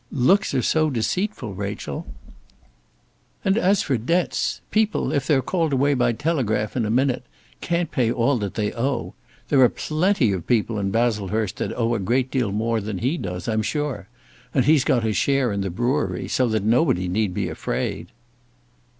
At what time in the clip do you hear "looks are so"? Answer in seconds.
0.11-0.89